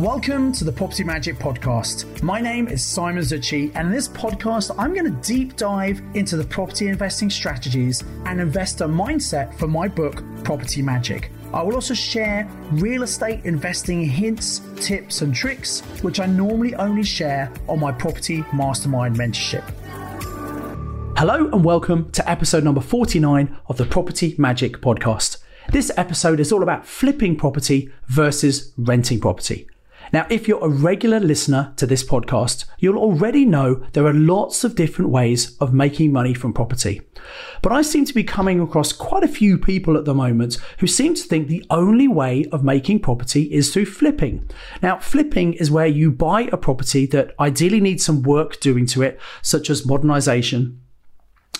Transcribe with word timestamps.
Welcome 0.00 0.50
to 0.54 0.64
the 0.64 0.72
Property 0.72 1.04
Magic 1.04 1.38
Podcast. 1.38 2.20
My 2.20 2.40
name 2.40 2.66
is 2.66 2.84
Simon 2.84 3.22
Zutshi, 3.22 3.70
and 3.76 3.86
in 3.86 3.94
this 3.94 4.08
podcast, 4.08 4.74
I'm 4.76 4.92
going 4.92 5.04
to 5.04 5.20
deep 5.22 5.56
dive 5.56 6.02
into 6.14 6.36
the 6.36 6.42
property 6.42 6.88
investing 6.88 7.30
strategies 7.30 8.02
and 8.26 8.40
investor 8.40 8.88
mindset 8.88 9.56
for 9.56 9.68
my 9.68 9.86
book, 9.86 10.24
Property 10.42 10.82
Magic. 10.82 11.30
I 11.52 11.62
will 11.62 11.76
also 11.76 11.94
share 11.94 12.48
real 12.72 13.04
estate 13.04 13.44
investing 13.44 14.04
hints, 14.04 14.62
tips, 14.80 15.22
and 15.22 15.32
tricks, 15.32 15.80
which 16.02 16.18
I 16.18 16.26
normally 16.26 16.74
only 16.74 17.04
share 17.04 17.52
on 17.68 17.78
my 17.78 17.92
Property 17.92 18.44
Mastermind 18.52 19.14
mentorship. 19.14 19.62
Hello, 21.16 21.48
and 21.52 21.64
welcome 21.64 22.10
to 22.10 22.28
episode 22.28 22.64
number 22.64 22.80
49 22.80 23.56
of 23.68 23.76
the 23.76 23.86
Property 23.86 24.34
Magic 24.38 24.80
Podcast. 24.80 25.36
This 25.70 25.92
episode 25.96 26.40
is 26.40 26.50
all 26.50 26.64
about 26.64 26.84
flipping 26.84 27.36
property 27.36 27.92
versus 28.08 28.72
renting 28.76 29.20
property. 29.20 29.68
Now, 30.12 30.26
if 30.30 30.46
you're 30.46 30.64
a 30.64 30.68
regular 30.68 31.20
listener 31.20 31.72
to 31.76 31.86
this 31.86 32.04
podcast, 32.04 32.64
you'll 32.78 32.98
already 32.98 33.44
know 33.44 33.84
there 33.92 34.06
are 34.06 34.12
lots 34.12 34.64
of 34.64 34.74
different 34.74 35.10
ways 35.10 35.56
of 35.58 35.74
making 35.74 36.12
money 36.12 36.34
from 36.34 36.52
property. 36.52 37.00
But 37.62 37.72
I 37.72 37.82
seem 37.82 38.04
to 38.04 38.14
be 38.14 38.24
coming 38.24 38.60
across 38.60 38.92
quite 38.92 39.24
a 39.24 39.28
few 39.28 39.58
people 39.58 39.96
at 39.96 40.04
the 40.04 40.14
moment 40.14 40.58
who 40.78 40.86
seem 40.86 41.14
to 41.14 41.22
think 41.22 41.48
the 41.48 41.64
only 41.70 42.06
way 42.06 42.44
of 42.52 42.62
making 42.62 43.00
property 43.00 43.52
is 43.52 43.72
through 43.72 43.86
flipping. 43.86 44.48
Now, 44.82 44.98
flipping 44.98 45.54
is 45.54 45.70
where 45.70 45.86
you 45.86 46.10
buy 46.10 46.42
a 46.52 46.56
property 46.56 47.06
that 47.06 47.34
ideally 47.40 47.80
needs 47.80 48.04
some 48.04 48.22
work 48.22 48.60
doing 48.60 48.86
to 48.86 49.02
it, 49.02 49.18
such 49.42 49.70
as 49.70 49.86
modernization, 49.86 50.80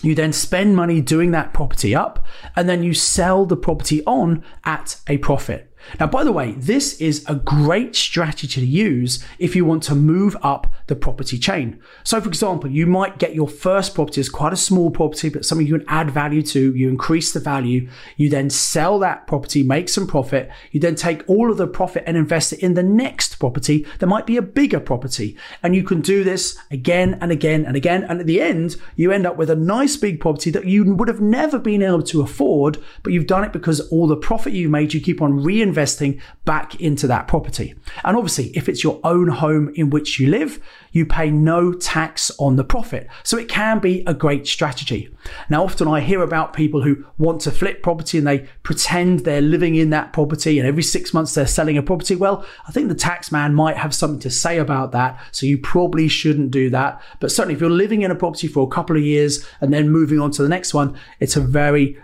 you 0.01 0.13
then 0.13 0.33
spend 0.33 0.75
money 0.75 1.01
doing 1.01 1.31
that 1.31 1.53
property 1.53 1.95
up 1.95 2.25
and 2.55 2.69
then 2.69 2.83
you 2.83 2.93
sell 2.93 3.45
the 3.45 3.57
property 3.57 4.03
on 4.05 4.43
at 4.63 4.97
a 5.07 5.17
profit. 5.17 5.71
Now, 5.99 6.07
by 6.07 6.23
the 6.23 6.31
way, 6.31 6.51
this 6.51 6.99
is 6.99 7.23
a 7.27 7.35
great 7.35 7.95
strategy 7.95 8.47
to 8.47 8.65
use 8.65 9.23
if 9.39 9.55
you 9.55 9.65
want 9.65 9.83
to 9.83 9.95
move 9.95 10.35
up 10.41 10.67
the 10.87 10.95
property 10.95 11.37
chain. 11.37 11.79
So, 12.03 12.21
for 12.21 12.27
example, 12.27 12.69
you 12.69 12.85
might 12.85 13.17
get 13.17 13.33
your 13.33 13.47
first 13.47 13.95
property 13.95 14.21
as 14.21 14.29
quite 14.29 14.53
a 14.53 14.57
small 14.57 14.91
property, 14.91 15.29
but 15.29 15.45
something 15.45 15.65
you 15.65 15.79
can 15.79 15.87
add 15.87 16.11
value 16.11 16.41
to. 16.43 16.75
You 16.75 16.89
increase 16.89 17.33
the 17.33 17.39
value. 17.39 17.89
You 18.17 18.29
then 18.29 18.49
sell 18.49 18.99
that 18.99 19.25
property, 19.25 19.63
make 19.63 19.89
some 19.89 20.05
profit. 20.05 20.49
You 20.71 20.79
then 20.79 20.95
take 20.95 21.23
all 21.27 21.51
of 21.51 21.57
the 21.57 21.67
profit 21.67 22.03
and 22.05 22.15
invest 22.15 22.53
it 22.53 22.59
in 22.59 22.75
the 22.75 22.83
next 22.83 23.35
property 23.35 23.85
that 23.99 24.07
might 24.07 24.27
be 24.27 24.37
a 24.37 24.41
bigger 24.41 24.79
property. 24.79 25.37
And 25.63 25.75
you 25.75 25.83
can 25.83 26.01
do 26.01 26.23
this 26.23 26.57
again 26.69 27.17
and 27.19 27.31
again 27.31 27.65
and 27.65 27.75
again. 27.75 28.03
And 28.03 28.19
at 28.19 28.27
the 28.27 28.41
end, 28.41 28.75
you 28.95 29.11
end 29.11 29.25
up 29.25 29.37
with 29.37 29.49
a 29.49 29.55
nice 29.55 29.97
big 29.97 30.19
property 30.19 30.51
that 30.51 30.65
you 30.65 30.83
would 30.93 31.07
have 31.07 31.21
never 31.21 31.57
been 31.57 31.81
able 31.81 32.03
to 32.03 32.21
afford, 32.21 32.77
but 33.01 33.11
you've 33.11 33.27
done 33.27 33.43
it 33.43 33.53
because 33.53 33.79
all 33.89 34.07
the 34.07 34.15
profit 34.15 34.53
you've 34.53 34.71
made, 34.71 34.93
you 34.93 35.01
keep 35.01 35.21
on 35.21 35.39
reinvesting 35.39 36.21
back 36.45 36.79
into 36.79 37.07
that 37.07 37.27
property. 37.27 37.73
And 38.03 38.15
obviously, 38.15 38.47
if 38.55 38.69
it's 38.69 38.83
your 38.83 38.99
own 39.03 39.29
home 39.29 39.71
in 39.75 39.89
which 39.89 40.19
you 40.19 40.29
live, 40.29 40.59
you 40.91 41.05
pay 41.05 41.29
no 41.29 41.73
tax 41.73 42.31
on 42.39 42.55
the 42.55 42.63
profit. 42.63 43.07
So 43.23 43.37
it 43.37 43.49
can 43.49 43.79
be 43.79 44.03
a 44.07 44.13
great 44.13 44.47
strategy. 44.47 45.09
Now, 45.49 45.63
often 45.63 45.87
I 45.87 45.99
hear 45.99 46.21
about 46.21 46.53
people 46.53 46.83
who 46.83 47.05
want 47.17 47.41
to 47.41 47.51
flip 47.51 47.83
property 47.83 48.17
and 48.17 48.25
they 48.25 48.47
pretend 48.63 49.21
they're 49.21 49.41
living 49.41 49.75
in 49.75 49.89
that 49.89 50.13
property 50.13 50.57
and 50.57 50.67
every 50.67 50.83
six 50.83 51.13
months 51.13 51.33
they're 51.33 51.47
selling 51.47 51.77
a 51.77 51.83
property. 51.83 52.15
Well, 52.15 52.45
I 52.67 52.71
think 52.71 52.87
the 52.87 52.95
tax 52.95 53.31
man 53.31 53.53
might 53.53 53.77
have 53.77 53.93
something 53.93 54.19
to 54.21 54.29
say 54.29 54.57
about 54.57 54.91
that. 54.93 55.19
So 55.31 55.45
you 55.45 55.57
probably 55.57 56.07
shouldn't 56.07 56.51
do 56.51 56.69
that. 56.69 57.01
But 57.19 57.31
certainly 57.31 57.55
if 57.55 57.61
you're 57.61 57.69
living 57.69 58.01
in 58.01 58.11
a 58.11 58.15
property 58.15 58.47
for 58.47 58.63
a 58.63 58.71
couple 58.71 58.95
of 58.95 59.03
years 59.03 59.45
and 59.61 59.73
then 59.73 59.89
moving 59.89 60.19
on 60.19 60.31
to 60.31 60.43
the 60.43 60.49
next 60.49 60.73
one, 60.73 60.97
it's 61.19 61.35
a 61.35 61.41
very 61.41 61.97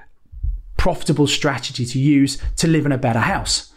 profitable 0.77 1.27
strategy 1.27 1.85
to 1.85 1.99
use 1.99 2.41
to 2.57 2.67
live 2.67 2.85
in 2.85 2.91
a 2.91 2.97
better 2.97 3.19
house. 3.19 3.70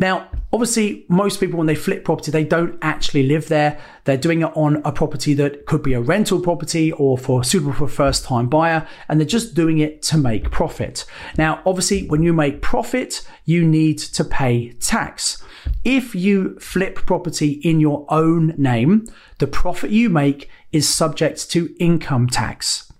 Now, 0.00 0.28
obviously, 0.52 1.04
most 1.08 1.40
people, 1.40 1.58
when 1.58 1.66
they 1.66 1.74
flip 1.74 2.04
property, 2.04 2.30
they 2.30 2.44
don't 2.44 2.78
actually 2.82 3.24
live 3.24 3.48
there. 3.48 3.80
They're 4.04 4.16
doing 4.16 4.42
it 4.42 4.52
on 4.54 4.80
a 4.84 4.92
property 4.92 5.34
that 5.34 5.66
could 5.66 5.82
be 5.82 5.94
a 5.94 6.00
rental 6.00 6.40
property 6.40 6.92
or 6.92 7.18
for 7.18 7.42
suitable 7.42 7.72
for 7.72 7.88
first 7.88 8.24
time 8.24 8.48
buyer, 8.48 8.86
and 9.08 9.18
they're 9.18 9.26
just 9.26 9.54
doing 9.54 9.78
it 9.78 10.02
to 10.02 10.16
make 10.16 10.50
profit. 10.50 11.04
Now, 11.36 11.62
obviously, 11.66 12.06
when 12.06 12.22
you 12.22 12.32
make 12.32 12.62
profit, 12.62 13.26
you 13.44 13.66
need 13.66 13.98
to 13.98 14.24
pay 14.24 14.72
tax. 14.74 15.42
If 15.84 16.14
you 16.14 16.58
flip 16.60 16.94
property 16.94 17.60
in 17.62 17.80
your 17.80 18.06
own 18.08 18.54
name, 18.56 19.06
the 19.38 19.46
profit 19.46 19.90
you 19.90 20.08
make 20.08 20.48
is 20.72 20.88
subject 20.88 21.50
to 21.50 21.74
income 21.78 22.28
tax. 22.28 22.92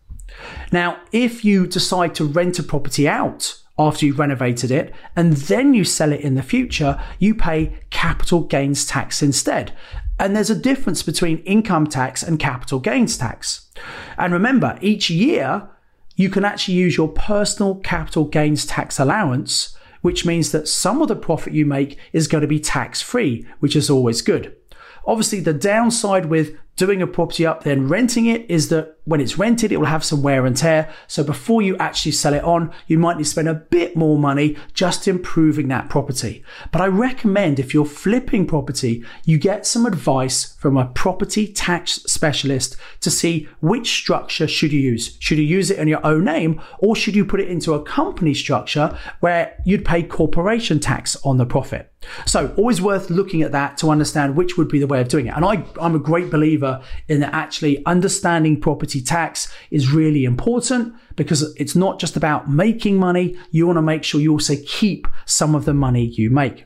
Now, 0.73 1.01
if 1.13 1.45
you 1.45 1.67
decide 1.67 2.15
to 2.17 2.25
rent 2.25 2.59
a 2.59 2.63
property 2.63 3.09
out 3.09 3.61
after 3.79 4.05
you've 4.05 4.19
renovated 4.19 4.71
it 4.71 4.93
and 5.15 5.35
then 5.35 5.73
you 5.73 5.85
sell 5.85 6.13
it 6.13 6.21
in 6.21 6.35
the 6.35 6.43
future, 6.43 7.01
you 7.19 7.35
pay 7.35 7.79
capital 7.91 8.41
gains 8.43 8.85
tax 8.85 9.23
instead. 9.23 9.73
And 10.19 10.35
there's 10.35 10.51
a 10.51 10.59
difference 10.59 11.03
between 11.03 11.39
income 11.39 11.87
tax 11.87 12.23
and 12.23 12.41
capital 12.41 12.81
gains 12.81 13.17
tax. 13.17 13.71
And 14.17 14.33
remember, 14.33 14.79
each 14.81 15.11
year 15.11 15.69
you 16.17 16.29
can 16.29 16.45
actually 16.45 16.75
use 16.75 16.97
your 16.97 17.09
personal 17.09 17.77
capital 17.77 18.25
gains 18.25 18.67
tax 18.67 18.99
allowance, 18.99 19.77
which 20.03 20.27
means 20.27 20.51
that 20.51 20.67
some 20.67 21.01
of 21.01 21.09
the 21.09 21.15
profit 21.15 21.53
you 21.53 21.65
make 21.65 21.99
is 22.13 22.27
going 22.27 22.43
to 22.43 22.49
be 22.49 22.59
tax 22.59 23.01
free, 23.01 23.47
which 23.61 23.77
is 23.77 23.89
always 23.89 24.23
good. 24.23 24.57
Obviously, 25.07 25.39
the 25.41 25.55
downside 25.55 26.27
with 26.27 26.57
doing 26.79 27.03
a 27.03 27.07
property 27.07 27.45
up, 27.45 27.65
then 27.65 27.89
renting 27.89 28.27
it 28.27 28.49
is 28.49 28.69
that 28.69 28.97
when 29.05 29.21
it's 29.21 29.39
rented, 29.39 29.73
it 29.73 29.79
will 29.79 29.87
have 29.87 30.05
some 30.05 30.23
wear 30.23 30.47
and 30.47 30.57
tear. 30.57 30.93
So 31.07 31.25
before 31.25 31.63
you 31.63 31.77
actually 31.79 32.13
sell 32.13 32.35
it 32.35 32.45
on, 32.45 32.73
you 32.87 32.99
might 32.99 33.17
need 33.17 33.25
to 33.25 33.31
spend 33.31 33.49
a 33.49 33.55
bit 33.55 33.97
more 33.97 34.19
money 34.19 34.57
just 34.75 35.09
improving 35.09 35.69
that 35.69 35.89
property. 35.89 36.45
But 36.71 36.83
I 36.83 36.87
recommend 36.87 37.59
if 37.59 37.73
you're 37.73 37.87
flipping 37.87 38.47
property, 38.47 39.03
you 39.25 39.39
get 39.39 39.67
some 39.67 39.87
advice 39.87 40.55
from 40.59 40.77
a 40.77 40.87
property 40.87 41.49
tax 41.49 41.93
specialist 42.07 42.77
to 43.01 43.11
see 43.11 43.49
which 43.61 43.91
structure 43.91 44.47
should 44.47 44.73
you 44.73 44.81
use. 44.81 45.17
Should 45.21 45.39
you 45.39 45.45
use 45.45 45.71
it 45.71 45.79
in 45.79 45.89
your 45.89 46.05
own 46.07 46.25
name 46.25 46.61
or 46.79 46.95
should 46.95 47.17
you 47.17 47.25
put 47.25 47.41
it 47.41 47.49
into 47.49 47.73
a 47.73 47.83
company 47.83 48.35
structure 48.35 48.97
where 49.21 49.59
you'd 49.65 49.87
pay 49.87 50.03
corporation 50.03 50.81
tax 50.81 51.17
on 51.25 51.39
the 51.39 51.47
profit? 51.47 51.91
So 52.27 52.55
always 52.57 52.81
worth 52.81 53.11
looking 53.11 53.43
at 53.43 53.53
that 53.53 53.77
to 53.79 53.91
understand 53.91 54.37
which 54.37 54.57
would 54.57 54.69
be 54.69 54.79
the 54.79 54.87
way 54.87 55.01
of 55.01 55.09
doing 55.09 55.27
it. 55.27 55.35
And 55.35 55.45
I, 55.45 55.65
I'm 55.81 55.95
a 55.95 55.99
great 55.99 56.31
believer 56.31 56.68
in 57.09 57.21
that 57.21 57.35
actually 57.35 57.85
understanding 57.87 58.61
property 58.61 59.01
tax 59.01 59.53
is 59.71 59.93
really 59.93 60.25
important 60.25 60.95
because 61.17 61.55
it's 61.57 61.77
not 61.77 61.99
just 61.99 62.17
about 62.17 62.51
making 62.51 62.97
money. 62.97 63.37
You 63.51 63.67
want 63.67 63.77
to 63.77 63.83
make 63.83 64.05
sure 64.05 64.21
you 64.21 64.33
also 64.33 64.55
keep 64.67 65.07
some 65.25 65.55
of 65.55 65.65
the 65.65 65.75
money 65.75 66.05
you 66.05 66.31
make. 66.31 66.65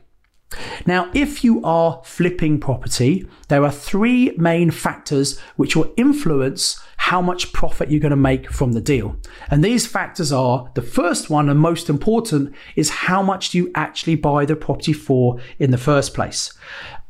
Now, 0.85 1.09
if 1.13 1.43
you 1.43 1.63
are 1.63 2.01
flipping 2.03 2.59
property, 2.59 3.27
there 3.47 3.63
are 3.63 3.71
three 3.71 4.33
main 4.37 4.71
factors 4.71 5.39
which 5.55 5.75
will 5.75 5.91
influence 5.97 6.81
how 6.97 7.21
much 7.21 7.53
profit 7.53 7.91
you're 7.91 7.99
going 7.99 8.11
to 8.11 8.15
make 8.15 8.51
from 8.51 8.73
the 8.73 8.81
deal. 8.81 9.15
And 9.49 9.63
these 9.63 9.85
factors 9.85 10.31
are 10.31 10.71
the 10.75 10.81
first 10.81 11.29
one 11.29 11.49
and 11.49 11.59
most 11.59 11.89
important 11.89 12.53
is 12.75 12.89
how 12.89 13.21
much 13.21 13.51
do 13.51 13.57
you 13.57 13.71
actually 13.75 14.15
buy 14.15 14.45
the 14.45 14.55
property 14.55 14.93
for 14.93 15.39
in 15.59 15.71
the 15.71 15.77
first 15.77 16.13
place. 16.13 16.53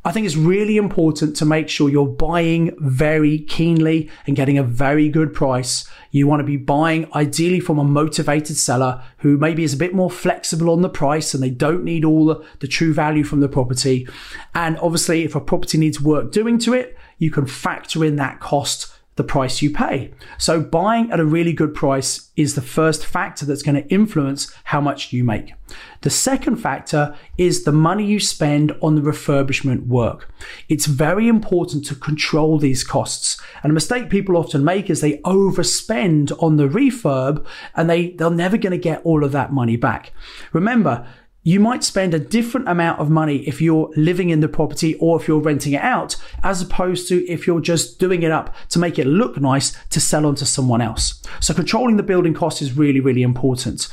I 0.06 0.12
think 0.12 0.26
it's 0.26 0.36
really 0.36 0.76
important 0.76 1.34
to 1.36 1.46
make 1.46 1.70
sure 1.70 1.88
you're 1.88 2.06
buying 2.06 2.76
very 2.78 3.38
keenly 3.38 4.10
and 4.26 4.36
getting 4.36 4.58
a 4.58 4.62
very 4.62 5.08
good 5.08 5.32
price. 5.32 5.88
You 6.10 6.26
want 6.26 6.40
to 6.40 6.44
be 6.44 6.58
buying 6.58 7.10
ideally 7.14 7.58
from 7.58 7.78
a 7.78 7.84
motivated 7.84 8.58
seller 8.58 9.02
who 9.18 9.38
maybe 9.38 9.64
is 9.64 9.72
a 9.72 9.78
bit 9.78 9.94
more 9.94 10.10
flexible 10.10 10.68
on 10.68 10.82
the 10.82 10.90
price 10.90 11.32
and 11.32 11.42
they 11.42 11.48
don't 11.48 11.84
need 11.84 12.04
all 12.04 12.44
the, 12.58 12.68
true 12.68 12.92
value 12.92 13.24
from 13.24 13.40
the 13.40 13.48
property. 13.48 14.06
And 14.54 14.76
obviously, 14.78 15.24
if 15.24 15.34
a 15.34 15.40
property 15.40 15.78
needs 15.78 16.02
work 16.02 16.32
doing 16.32 16.58
to 16.60 16.74
it, 16.74 16.98
you 17.16 17.30
can 17.30 17.46
factor 17.46 18.04
in 18.04 18.16
that 18.16 18.40
cost 18.40 18.93
the 19.16 19.24
price 19.24 19.62
you 19.62 19.70
pay. 19.70 20.12
So 20.38 20.60
buying 20.60 21.10
at 21.12 21.20
a 21.20 21.24
really 21.24 21.52
good 21.52 21.74
price 21.74 22.30
is 22.36 22.54
the 22.54 22.62
first 22.62 23.06
factor 23.06 23.46
that's 23.46 23.62
going 23.62 23.80
to 23.80 23.88
influence 23.88 24.52
how 24.64 24.80
much 24.80 25.12
you 25.12 25.22
make. 25.22 25.54
The 26.00 26.10
second 26.10 26.56
factor 26.56 27.16
is 27.38 27.64
the 27.64 27.72
money 27.72 28.04
you 28.04 28.20
spend 28.20 28.72
on 28.82 28.96
the 28.96 29.00
refurbishment 29.00 29.86
work. 29.86 30.32
It's 30.68 30.86
very 30.86 31.28
important 31.28 31.84
to 31.86 31.94
control 31.94 32.58
these 32.58 32.84
costs. 32.84 33.40
And 33.62 33.70
a 33.70 33.74
mistake 33.74 34.10
people 34.10 34.36
often 34.36 34.64
make 34.64 34.90
is 34.90 35.00
they 35.00 35.18
overspend 35.18 36.32
on 36.42 36.56
the 36.56 36.68
refurb 36.68 37.46
and 37.74 37.88
they, 37.88 38.10
they're 38.10 38.30
never 38.30 38.56
going 38.56 38.72
to 38.72 38.78
get 38.78 39.00
all 39.04 39.24
of 39.24 39.32
that 39.32 39.52
money 39.52 39.76
back. 39.76 40.12
Remember, 40.52 41.06
you 41.44 41.60
might 41.60 41.84
spend 41.84 42.14
a 42.14 42.18
different 42.18 42.66
amount 42.68 42.98
of 42.98 43.10
money 43.10 43.46
if 43.46 43.60
you're 43.60 43.90
living 43.96 44.30
in 44.30 44.40
the 44.40 44.48
property 44.48 44.94
or 44.94 45.20
if 45.20 45.28
you're 45.28 45.38
renting 45.38 45.74
it 45.74 45.82
out, 45.82 46.16
as 46.42 46.62
opposed 46.62 47.06
to 47.08 47.24
if 47.30 47.46
you're 47.46 47.60
just 47.60 47.98
doing 47.98 48.22
it 48.22 48.30
up 48.30 48.54
to 48.70 48.78
make 48.78 48.98
it 48.98 49.06
look 49.06 49.38
nice 49.38 49.76
to 49.90 50.00
sell 50.00 50.24
on 50.24 50.34
to 50.34 50.46
someone 50.46 50.80
else. 50.80 51.22
So 51.40 51.52
controlling 51.52 51.98
the 51.98 52.02
building 52.02 52.32
cost 52.32 52.62
is 52.62 52.76
really, 52.76 52.98
really 52.98 53.22
important. 53.22 53.88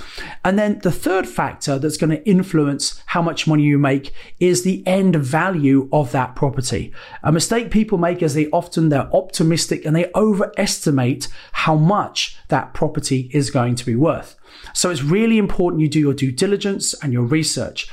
And 0.45 0.57
then 0.57 0.79
the 0.79 0.93
third 0.93 1.27
factor 1.27 1.77
that's 1.77 1.97
going 1.97 2.11
to 2.11 2.25
influence 2.27 3.03
how 3.07 3.21
much 3.21 3.47
money 3.47 3.63
you 3.63 3.77
make 3.77 4.13
is 4.39 4.63
the 4.63 4.81
end 4.87 5.17
value 5.17 5.89
of 5.91 6.13
that 6.13 6.37
property. 6.37 6.93
A 7.21 7.33
mistake 7.33 7.69
people 7.69 7.97
make 7.97 8.23
is 8.23 8.33
they 8.33 8.47
often 8.47 8.87
they're 8.87 9.13
optimistic 9.13 9.85
and 9.85 9.93
they 9.93 10.09
overestimate 10.15 11.27
how 11.51 11.75
much 11.75 12.37
that 12.47 12.73
property 12.73 13.29
is 13.33 13.51
going 13.51 13.75
to 13.75 13.85
be 13.85 13.95
worth. 13.95 14.37
So 14.73 14.89
it's 14.89 15.03
really 15.03 15.37
important 15.37 15.81
you 15.81 15.89
do 15.89 15.99
your 15.99 16.13
due 16.13 16.31
diligence 16.31 16.93
and 17.03 17.13
your 17.13 17.23
research. 17.23 17.89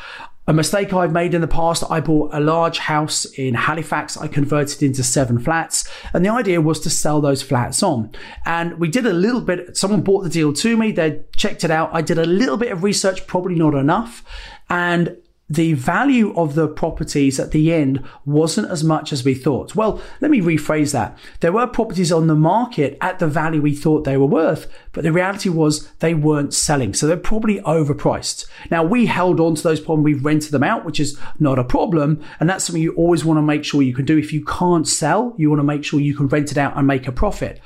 A 0.48 0.52
mistake 0.54 0.94
I've 0.94 1.12
made 1.12 1.34
in 1.34 1.42
the 1.42 1.46
past, 1.46 1.84
I 1.90 2.00
bought 2.00 2.32
a 2.32 2.40
large 2.40 2.78
house 2.78 3.26
in 3.26 3.52
Halifax. 3.52 4.16
I 4.16 4.28
converted 4.28 4.82
into 4.82 5.02
seven 5.02 5.38
flats. 5.38 5.86
And 6.14 6.24
the 6.24 6.30
idea 6.30 6.58
was 6.62 6.80
to 6.80 6.90
sell 6.90 7.20
those 7.20 7.42
flats 7.42 7.82
on. 7.82 8.12
And 8.46 8.80
we 8.80 8.88
did 8.88 9.04
a 9.04 9.12
little 9.12 9.42
bit, 9.42 9.76
someone 9.76 10.00
bought 10.00 10.22
the 10.22 10.30
deal 10.30 10.54
to 10.54 10.76
me. 10.78 10.90
They 10.90 11.20
checked 11.36 11.64
it 11.64 11.70
out. 11.70 11.90
I 11.92 12.00
did 12.00 12.16
a 12.16 12.24
little 12.24 12.56
bit 12.56 12.72
of 12.72 12.82
research, 12.82 13.26
probably 13.26 13.56
not 13.56 13.74
enough. 13.74 14.24
And 14.70 15.18
the 15.48 15.72
value 15.72 16.34
of 16.36 16.54
the 16.54 16.68
properties 16.68 17.40
at 17.40 17.52
the 17.52 17.72
end 17.72 18.04
wasn't 18.26 18.70
as 18.70 18.84
much 18.84 19.12
as 19.12 19.24
we 19.24 19.34
thought. 19.34 19.74
Well, 19.74 20.00
let 20.20 20.30
me 20.30 20.40
rephrase 20.40 20.92
that. 20.92 21.16
There 21.40 21.52
were 21.52 21.66
properties 21.66 22.12
on 22.12 22.26
the 22.26 22.34
market 22.34 22.98
at 23.00 23.18
the 23.18 23.26
value 23.26 23.62
we 23.62 23.74
thought 23.74 24.04
they 24.04 24.18
were 24.18 24.26
worth, 24.26 24.70
but 24.92 25.04
the 25.04 25.12
reality 25.12 25.48
was 25.48 25.90
they 26.00 26.12
weren't 26.12 26.52
selling. 26.52 26.92
So 26.92 27.06
they're 27.06 27.16
probably 27.16 27.60
overpriced. 27.62 28.46
Now 28.70 28.84
we 28.84 29.06
held 29.06 29.40
on 29.40 29.54
to 29.54 29.62
those 29.62 29.80
problems. 29.80 30.04
We've 30.04 30.24
rented 30.24 30.50
them 30.50 30.64
out, 30.64 30.84
which 30.84 31.00
is 31.00 31.18
not 31.38 31.58
a 31.58 31.64
problem. 31.64 32.22
And 32.40 32.48
that's 32.48 32.64
something 32.64 32.82
you 32.82 32.94
always 32.94 33.24
want 33.24 33.38
to 33.38 33.42
make 33.42 33.64
sure 33.64 33.80
you 33.80 33.94
can 33.94 34.04
do. 34.04 34.18
If 34.18 34.32
you 34.32 34.44
can't 34.44 34.86
sell, 34.86 35.34
you 35.38 35.48
want 35.48 35.60
to 35.60 35.64
make 35.64 35.84
sure 35.84 36.00
you 36.00 36.14
can 36.14 36.28
rent 36.28 36.52
it 36.52 36.58
out 36.58 36.76
and 36.76 36.86
make 36.86 37.06
a 37.06 37.12
profit. 37.12 37.60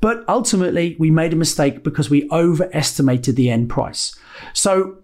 But 0.00 0.24
ultimately 0.28 0.96
we 0.98 1.10
made 1.10 1.32
a 1.32 1.36
mistake 1.36 1.84
because 1.84 2.10
we 2.10 2.28
overestimated 2.30 3.36
the 3.36 3.50
end 3.50 3.68
price. 3.68 4.16
So 4.52 4.98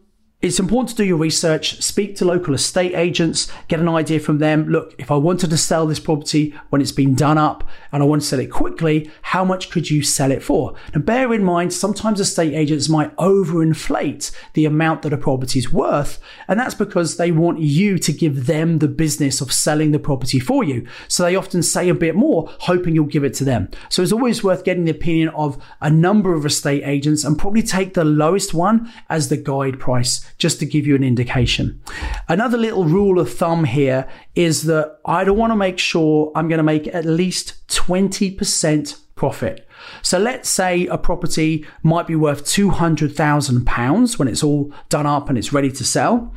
it's 0.44 0.61
important 0.61 0.91
to 0.91 0.96
do 0.96 1.05
your 1.05 1.17
research, 1.17 1.81
speak 1.81 2.17
to 2.17 2.26
local 2.26 2.52
estate 2.52 2.94
agents, 2.94 3.50
get 3.69 3.81
an 3.81 3.88
idea 3.88 4.20
from 4.20 4.41
them. 4.41 4.69
Look, 4.69 4.94
if 4.99 5.11
I 5.11 5.17
wanted 5.17 5.49
to 5.49 5.56
sell 5.56 5.87
this 5.87 5.99
property 5.99 6.55
when 6.69 6.82
it's 6.82 6.93
been 6.93 7.14
done 7.14 7.38
up 7.38 7.67
and 7.93 8.02
I 8.02 8.06
want 8.06 8.20
to 8.20 8.29
sell 8.29 8.41
it 8.41 8.50
quickly, 8.50 9.11
how 9.23 9.43
much 9.43 9.70
could 9.70 9.88
you 9.88 10.02
sell 10.02 10.31
it 10.31 10.43
for? 10.43 10.75
Now, 10.94 11.00
bear 11.00 11.32
in 11.32 11.43
mind, 11.43 11.73
sometimes 11.73 12.20
estate 12.20 12.52
agents 12.52 12.91
might 12.91 13.17
overinflate 13.17 14.32
the 14.52 14.67
amount 14.67 15.00
that 15.00 15.14
a 15.14 15.17
property 15.17 15.58
is 15.61 15.73
worth. 15.73 16.20
And 16.46 16.61
that's 16.61 16.75
because 16.75 17.17
they 17.17 17.32
want 17.32 17.61
you 17.61 17.96
to 17.96 18.12
give 18.12 18.44
them 18.44 18.81
the 18.81 18.88
business 18.88 19.41
of 19.41 19.50
selling 19.50 19.93
the 19.93 19.99
property 19.99 20.41
for 20.41 20.62
you. 20.62 20.87
So 21.08 21.23
they 21.23 21.37
often 21.37 21.62
say 21.62 21.88
a 21.88 21.94
bit 21.94 22.17
more, 22.17 22.50
hoping 22.61 22.94
you'll 22.94 23.06
give 23.06 23.25
it 23.25 23.32
to 23.35 23.44
them. 23.44 23.70
So 23.88 24.02
it's 24.02 24.12
always 24.12 24.44
worth 24.44 24.64
getting 24.64 24.85
the 24.85 24.91
opinion 24.91 25.31
of 25.31 25.56
a 25.81 25.88
number 25.88 26.35
of 26.35 26.44
estate 26.44 26.82
agents 26.85 27.25
and 27.25 27.38
probably 27.38 27.62
take 27.62 27.94
the 27.94 28.05
lowest 28.05 28.52
one 28.52 28.93
as 29.08 29.31
the 29.31 29.38
guide 29.38 29.81
price 29.81 30.33
just 30.38 30.58
to 30.60 30.66
give 30.66 30.86
you 30.86 30.94
an 30.94 31.04
indication. 31.04 31.81
Another 32.28 32.58
little 32.58 32.84
rule 32.84 33.19
of 33.19 33.32
thumb 33.32 33.64
here 33.64 34.08
is 34.34 34.62
that 34.64 34.98
I 35.04 35.25
don't 35.25 35.38
want 35.38 35.52
to 35.52 35.56
make 35.56 35.78
sure 35.78 36.32
I'm 36.34 36.48
going 36.48 36.58
to 36.58 36.64
make 36.64 36.86
at 36.88 37.04
least 37.04 37.66
20% 37.69 39.00
profit. 39.14 39.69
So 40.02 40.19
let's 40.19 40.48
say 40.48 40.86
a 40.86 40.98
property 40.98 41.66
might 41.82 42.06
be 42.06 42.16
worth 42.16 42.44
£200,000 42.44 44.19
when 44.19 44.28
it's 44.28 44.42
all 44.42 44.72
done 44.88 45.06
up 45.06 45.28
and 45.28 45.38
it's 45.38 45.52
ready 45.52 45.70
to 45.72 45.84
sell. 45.84 46.32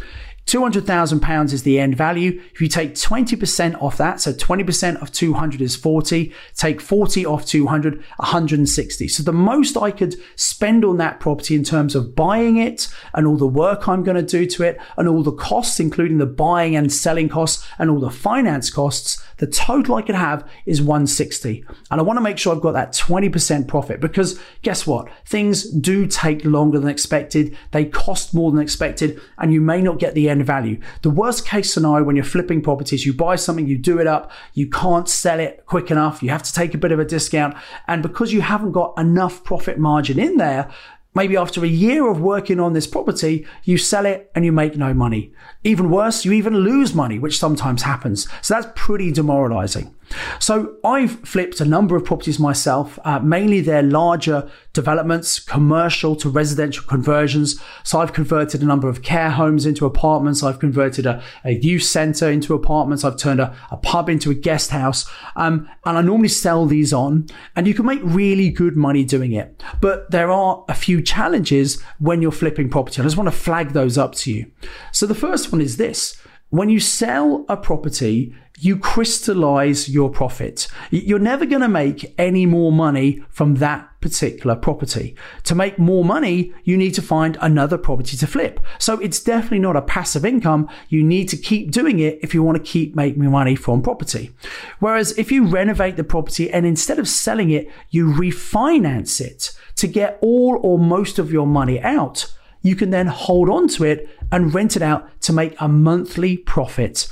£200,000 0.48 1.52
is 1.52 1.64
the 1.64 1.78
end 1.78 1.98
value. 1.98 2.42
If 2.54 2.62
you 2.62 2.70
take 2.70 2.96
20% 2.96 3.82
off 3.82 3.98
that, 3.98 4.22
so 4.22 4.32
20% 4.32 5.02
of 5.02 5.12
200 5.12 5.62
is 5.62 5.76
40, 5.76 6.34
take 6.56 6.80
40 6.80 7.26
off 7.26 7.46
200, 7.46 7.98
160. 7.98 9.08
So 9.10 9.24
the 9.24 9.34
most 9.34 9.76
I 9.76 9.92
could 9.92 10.16
spend 10.38 10.86
on 10.86 10.98
that 10.98 11.20
property 11.20 11.54
in 11.54 11.66
terms 11.66 11.96
of 11.96 12.16
buying 12.16 12.56
it 12.56 12.88
and 13.14 13.28
all 13.28 13.36
the 13.36 13.46
work 13.46 13.90
I'm 13.90 14.04
going 14.04 14.16
to 14.16 14.24
do 14.24 14.46
to 14.46 14.64
it 14.64 14.80
and 14.96 15.10
all 15.10 15.22
the 15.22 15.34
costs, 15.34 15.82
including 15.82 16.18
the 16.18 16.26
buying 16.26 16.78
and 16.78 16.94
selling 16.94 17.28
costs 17.28 17.68
and 17.78 17.90
all 17.90 18.00
the 18.00 18.10
finance 18.10 18.70
costs, 18.70 19.22
the 19.38 19.48
total 19.48 19.96
I 19.96 20.02
could 20.02 20.16
have 20.16 20.50
is 20.66 20.82
160. 20.82 21.66
And 21.92 22.00
I 22.00 22.04
want 22.04 22.18
to 22.18 22.22
make 22.22 22.38
sure 22.38 22.56
I've 22.56 22.62
got 22.62 22.72
that 22.72 22.94
20% 22.94 23.68
profit 23.68 24.00
because 24.00 24.40
guess 24.62 24.88
what? 24.88 25.10
Things 25.26 25.70
do 25.70 26.08
take 26.08 26.46
longer 26.46 26.80
than 26.80 26.90
expected. 26.90 27.56
They 27.72 27.84
cost 27.84 28.34
more 28.34 28.50
than 28.50 28.62
expected 28.62 29.20
and 29.38 29.54
you 29.54 29.60
may 29.60 29.82
not 29.82 30.00
get 30.00 30.14
the 30.14 30.30
end 30.30 30.37
value. 30.44 30.80
The 31.02 31.10
worst 31.10 31.46
case 31.46 31.74
scenario 31.74 32.04
when 32.06 32.16
you're 32.16 32.26
flipping 32.26 32.62
properties, 32.62 33.06
you 33.06 33.14
buy 33.14 33.36
something, 33.36 33.68
you 33.68 33.78
do 33.78 34.00
it 34.00 34.08
up, 34.08 34.32
you 34.54 34.70
can't 34.70 35.08
sell 35.08 35.40
it 35.40 35.64
quick 35.66 35.92
enough. 35.92 36.22
You 36.22 36.30
have 36.30 36.44
to 36.44 36.54
take 36.54 36.74
a 36.74 36.78
bit 36.78 36.92
of 36.92 37.00
a 37.00 37.06
discount. 37.06 37.56
And 37.88 38.02
because 38.02 38.34
you 38.34 38.42
haven't 38.42 38.72
got 38.72 38.98
enough 38.98 39.44
profit 39.44 39.78
margin 39.78 40.20
in 40.20 40.38
there, 40.38 40.70
Maybe 41.18 41.36
after 41.36 41.64
a 41.64 41.68
year 41.68 42.08
of 42.08 42.22
working 42.22 42.60
on 42.60 42.74
this 42.74 42.86
property, 42.86 43.48
you 43.64 43.80
sell 43.80 44.06
it 44.06 44.30
and 44.36 44.46
you 44.46 44.52
make 44.52 44.78
no 44.78 44.94
money. 44.94 45.34
Even 45.64 45.90
worse, 45.90 46.24
you 46.24 46.32
even 46.32 46.58
lose 46.58 46.94
money, 46.94 47.18
which 47.18 47.40
sometimes 47.40 47.82
happens. 47.82 48.28
So 48.44 48.54
that's 48.54 48.68
pretty 48.76 49.12
demoralizing. 49.12 49.96
So 50.40 50.76
I've 50.84 51.20
flipped 51.22 51.60
a 51.60 51.66
number 51.66 51.96
of 51.96 52.06
properties 52.06 52.40
myself, 52.40 52.98
uh, 53.04 53.20
mainly 53.20 53.62
their 53.62 53.84
larger 53.84 54.50
developments, 54.74 55.40
commercial 55.40 56.16
to 56.18 56.30
residential 56.30 56.86
conversions. 56.86 57.60
So 57.84 58.00
I've 58.00 58.14
converted 58.14 58.62
a 58.62 58.66
number 58.66 58.90
of 58.90 59.02
care 59.02 59.32
homes 59.32 59.66
into 59.66 59.86
apartments. 59.86 60.44
I've 60.44 60.60
converted 60.60 61.06
a, 61.06 61.24
a 61.44 61.54
youth 61.54 61.84
center 61.84 62.30
into 62.30 62.54
apartments. 62.54 63.04
I've 63.04 63.18
turned 63.18 63.40
a, 63.40 63.56
a 63.72 63.78
pub 63.78 64.10
into 64.10 64.32
a 64.32 64.36
guest 64.36 64.72
house. 64.72 65.10
Um, 65.36 65.70
and 65.86 65.98
I 65.98 66.02
normally 66.02 66.30
sell 66.30 66.66
these 66.66 66.94
on 66.94 67.28
and 67.56 67.68
you 67.68 67.74
can 67.74 67.86
make 67.86 68.02
really 68.04 68.50
good 68.50 68.76
money 68.76 69.04
doing 69.04 69.34
it. 69.34 69.62
But 69.82 70.12
there 70.12 70.32
are 70.32 70.64
a 70.68 70.74
few 70.74 71.02
challenges 71.02 71.82
when 72.00 72.22
you're 72.22 72.32
flipping 72.32 72.70
property. 72.70 73.02
I 73.02 73.06
just 73.06 73.18
want 73.18 73.28
to 73.28 73.36
flag 73.36 73.74
those 73.74 73.98
up 73.98 74.14
to 74.16 74.32
you. 74.32 74.52
So 74.92 75.06
the 75.06 75.16
first 75.16 75.52
one 75.52 75.62
is 75.62 75.78
this. 75.78 76.16
When 76.50 76.70
you 76.70 76.80
sell 76.80 77.46
a 77.50 77.58
property, 77.58 78.34
you 78.60 78.76
crystallize 78.78 79.88
your 79.88 80.10
profit. 80.10 80.68
You're 80.90 81.20
never 81.20 81.46
going 81.46 81.62
to 81.62 81.68
make 81.68 82.14
any 82.18 82.48
more 82.48 82.72
money 82.72 83.24
from 83.30 83.56
that 83.56 83.88
particular 84.02 84.56
property. 84.56 85.16
To 85.44 85.54
make 85.54 85.78
more 85.78 86.04
money, 86.04 86.54
you 86.64 86.76
need 86.76 86.96
to 86.96 87.02
find 87.02 87.38
another 87.40 87.78
property 87.78 88.18
to 88.18 88.26
flip. 88.26 88.60
So 88.80 89.00
it's 89.00 89.22
definitely 89.22 89.60
not 89.60 89.76
a 89.76 89.82
passive 89.82 90.26
income. 90.26 90.70
You 90.90 91.04
need 91.04 91.30
to 91.30 91.38
keep 91.38 91.72
doing 91.72 92.00
it 92.00 92.20
if 92.24 92.34
you 92.34 92.42
want 92.42 92.58
to 92.58 92.72
keep 92.72 92.96
making 92.96 93.30
money 93.30 93.56
from 93.56 93.84
property. 93.84 94.32
Whereas 94.80 95.16
if 95.20 95.32
you 95.32 95.46
renovate 95.46 95.96
the 95.96 96.04
property 96.04 96.50
and 96.50 96.66
instead 96.66 96.98
of 96.98 97.08
selling 97.08 97.52
it, 97.52 97.70
you 97.92 98.08
refinance 98.08 99.22
it 99.22 99.56
to 99.76 99.88
get 99.88 100.18
all 100.22 100.60
or 100.64 100.80
most 100.80 101.20
of 101.20 101.32
your 101.32 101.46
money 101.46 101.80
out, 101.82 102.34
you 102.64 102.76
can 102.76 102.90
then 102.90 103.08
hold 103.08 103.50
on 103.50 103.68
to 103.68 103.84
it 103.84 104.10
and 104.32 104.54
rent 104.54 104.76
it 104.76 104.82
out 104.82 105.22
to 105.22 105.32
make 105.32 105.56
a 105.60 105.68
monthly 105.68 106.38
profit 106.38 107.08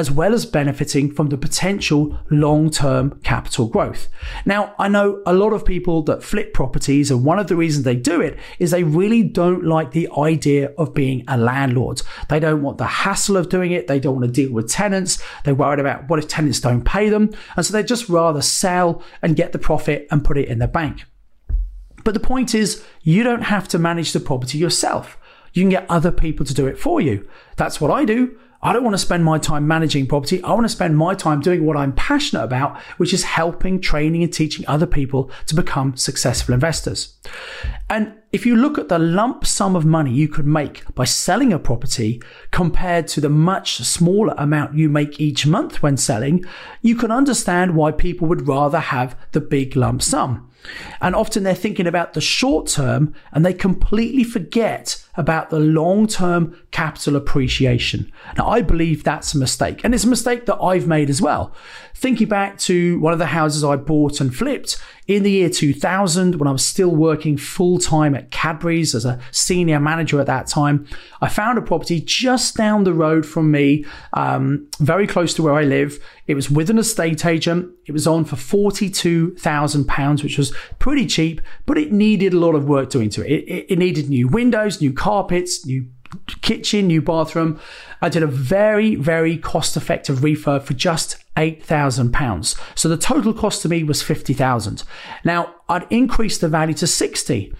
as 0.00 0.10
well 0.10 0.32
as 0.32 0.46
benefiting 0.46 1.12
from 1.12 1.28
the 1.28 1.36
potential 1.36 2.18
long-term 2.30 3.20
capital 3.22 3.68
growth. 3.68 4.08
Now, 4.46 4.74
I 4.78 4.88
know 4.88 5.22
a 5.26 5.34
lot 5.34 5.52
of 5.52 5.62
people 5.62 6.00
that 6.04 6.22
flip 6.22 6.54
properties 6.54 7.10
and 7.10 7.22
one 7.22 7.38
of 7.38 7.48
the 7.48 7.54
reasons 7.54 7.84
they 7.84 7.96
do 7.96 8.22
it 8.22 8.38
is 8.58 8.70
they 8.70 8.82
really 8.82 9.22
don't 9.22 9.62
like 9.62 9.90
the 9.90 10.08
idea 10.16 10.72
of 10.78 10.94
being 10.94 11.22
a 11.28 11.36
landlord. 11.36 12.00
They 12.30 12.40
don't 12.40 12.62
want 12.62 12.78
the 12.78 12.86
hassle 12.86 13.36
of 13.36 13.50
doing 13.50 13.72
it. 13.72 13.88
They 13.88 14.00
don't 14.00 14.18
want 14.18 14.24
to 14.24 14.32
deal 14.32 14.54
with 14.54 14.70
tenants. 14.70 15.22
They're 15.44 15.54
worried 15.54 15.80
about 15.80 16.08
what 16.08 16.18
if 16.18 16.28
tenants 16.28 16.60
don't 16.60 16.82
pay 16.82 17.10
them. 17.10 17.34
And 17.54 17.66
so 17.66 17.74
they 17.74 17.82
just 17.82 18.08
rather 18.08 18.40
sell 18.40 19.02
and 19.20 19.36
get 19.36 19.52
the 19.52 19.58
profit 19.58 20.08
and 20.10 20.24
put 20.24 20.38
it 20.38 20.48
in 20.48 20.60
the 20.60 20.66
bank. 20.66 21.04
But 22.04 22.14
the 22.14 22.20
point 22.20 22.54
is, 22.54 22.82
you 23.02 23.22
don't 23.22 23.42
have 23.42 23.68
to 23.68 23.78
manage 23.78 24.14
the 24.14 24.20
property 24.20 24.56
yourself. 24.56 25.18
You 25.52 25.62
can 25.62 25.68
get 25.68 25.84
other 25.90 26.10
people 26.10 26.46
to 26.46 26.54
do 26.54 26.66
it 26.66 26.78
for 26.78 27.02
you. 27.02 27.28
That's 27.56 27.82
what 27.82 27.90
I 27.90 28.06
do. 28.06 28.38
I 28.62 28.74
don't 28.74 28.84
want 28.84 28.94
to 28.94 28.98
spend 28.98 29.24
my 29.24 29.38
time 29.38 29.66
managing 29.66 30.06
property. 30.06 30.42
I 30.42 30.52
want 30.52 30.64
to 30.64 30.68
spend 30.68 30.96
my 30.96 31.14
time 31.14 31.40
doing 31.40 31.64
what 31.64 31.78
I'm 31.78 31.94
passionate 31.94 32.44
about, 32.44 32.78
which 32.98 33.14
is 33.14 33.22
helping, 33.22 33.80
training, 33.80 34.22
and 34.22 34.30
teaching 34.32 34.66
other 34.68 34.86
people 34.86 35.30
to 35.46 35.54
become 35.54 35.96
successful 35.96 36.52
investors. 36.52 37.16
And 37.88 38.12
if 38.32 38.44
you 38.44 38.54
look 38.56 38.76
at 38.76 38.88
the 38.88 38.98
lump 38.98 39.46
sum 39.46 39.74
of 39.74 39.86
money 39.86 40.12
you 40.12 40.28
could 40.28 40.46
make 40.46 40.84
by 40.94 41.04
selling 41.04 41.52
a 41.52 41.58
property 41.58 42.22
compared 42.50 43.08
to 43.08 43.20
the 43.20 43.30
much 43.30 43.78
smaller 43.78 44.34
amount 44.36 44.74
you 44.74 44.88
make 44.88 45.18
each 45.18 45.46
month 45.46 45.82
when 45.82 45.96
selling, 45.96 46.44
you 46.82 46.96
can 46.96 47.10
understand 47.10 47.74
why 47.74 47.92
people 47.92 48.28
would 48.28 48.46
rather 48.46 48.78
have 48.78 49.16
the 49.32 49.40
big 49.40 49.74
lump 49.74 50.02
sum. 50.02 50.50
And 51.00 51.14
often 51.14 51.42
they're 51.42 51.54
thinking 51.54 51.86
about 51.86 52.12
the 52.12 52.20
short 52.20 52.66
term 52.66 53.14
and 53.32 53.44
they 53.44 53.54
completely 53.54 54.24
forget 54.24 55.02
about 55.20 55.50
the 55.50 55.60
long 55.60 56.06
term 56.06 56.58
capital 56.70 57.14
appreciation. 57.14 58.10
Now, 58.38 58.48
I 58.48 58.62
believe 58.62 59.04
that's 59.04 59.34
a 59.34 59.38
mistake. 59.38 59.82
And 59.84 59.94
it's 59.94 60.04
a 60.04 60.08
mistake 60.08 60.46
that 60.46 60.56
I've 60.56 60.86
made 60.86 61.10
as 61.10 61.20
well. 61.20 61.54
Thinking 61.94 62.26
back 62.26 62.58
to 62.60 62.98
one 63.00 63.12
of 63.12 63.18
the 63.18 63.26
houses 63.26 63.62
I 63.62 63.76
bought 63.76 64.22
and 64.22 64.34
flipped 64.34 64.80
in 65.10 65.24
the 65.24 65.30
year 65.32 65.50
2000, 65.50 66.36
when 66.36 66.46
I 66.46 66.52
was 66.52 66.64
still 66.64 66.94
working 66.94 67.36
full 67.36 67.78
time 67.78 68.14
at 68.14 68.30
Cadbury's 68.30 68.94
as 68.94 69.04
a 69.04 69.18
senior 69.32 69.80
manager 69.80 70.20
at 70.20 70.26
that 70.28 70.46
time, 70.46 70.86
I 71.20 71.28
found 71.28 71.58
a 71.58 71.62
property 71.62 72.00
just 72.00 72.56
down 72.56 72.84
the 72.84 72.94
road 72.94 73.26
from 73.26 73.50
me, 73.50 73.84
um, 74.12 74.68
very 74.78 75.08
close 75.08 75.34
to 75.34 75.42
where 75.42 75.54
I 75.54 75.64
live. 75.64 75.98
It 76.28 76.34
was 76.34 76.48
with 76.48 76.70
an 76.70 76.78
estate 76.78 77.26
agent. 77.26 77.70
It 77.86 77.92
was 77.92 78.06
on 78.06 78.24
for 78.24 78.36
£42,000, 78.36 80.22
which 80.22 80.38
was 80.38 80.54
pretty 80.78 81.06
cheap, 81.06 81.40
but 81.66 81.76
it 81.76 81.90
needed 81.90 82.32
a 82.32 82.38
lot 82.38 82.54
of 82.54 82.68
work 82.68 82.88
doing 82.88 83.10
to 83.10 83.26
it. 83.26 83.32
It, 83.32 83.48
it, 83.48 83.66
it 83.70 83.78
needed 83.80 84.08
new 84.08 84.28
windows, 84.28 84.80
new 84.80 84.92
carpets, 85.10 85.66
new 85.66 85.88
kitchen, 86.40 86.86
new 86.86 87.02
bathroom. 87.02 87.58
I 88.00 88.08
did 88.08 88.22
a 88.22 88.28
very, 88.28 88.94
very 88.94 89.36
cost 89.36 89.76
effective 89.76 90.18
refurb 90.18 90.62
for 90.62 90.72
just 90.72 91.16
£8,000. 91.36 92.56
So 92.76 92.88
the 92.88 92.96
total 92.96 93.34
cost 93.34 93.62
to 93.62 93.68
me 93.68 93.82
was 93.82 94.02
50,000. 94.02 94.84
Now 95.24 95.52
I'd 95.68 95.84
increased 95.90 96.42
the 96.42 96.48
value 96.48 96.74
to 96.74 96.86
60. 96.86 97.52